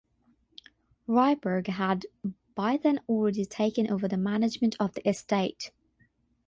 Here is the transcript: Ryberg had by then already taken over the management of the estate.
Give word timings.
Ryberg 1.07 1.67
had 1.67 2.07
by 2.55 2.77
then 2.77 3.01
already 3.07 3.45
taken 3.45 3.87
over 3.91 4.07
the 4.07 4.17
management 4.17 4.75
of 4.79 4.95
the 4.95 5.07
estate. 5.07 5.69